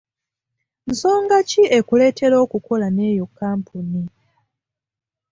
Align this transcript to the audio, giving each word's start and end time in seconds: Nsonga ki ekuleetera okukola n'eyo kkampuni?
Nsonga 0.89 1.37
ki 1.49 1.61
ekuleetera 1.77 2.35
okukola 2.45 2.87
n'eyo 2.91 3.25
kkampuni? 3.29 4.03